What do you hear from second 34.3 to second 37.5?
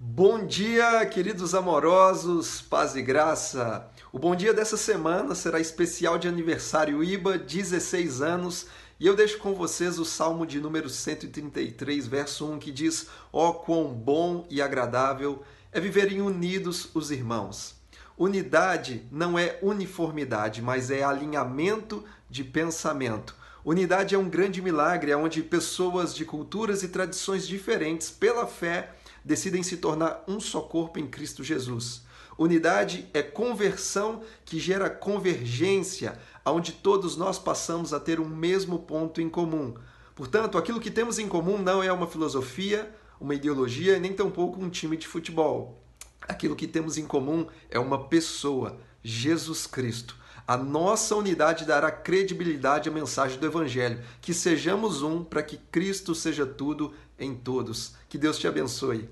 que gera convergência, onde todos nós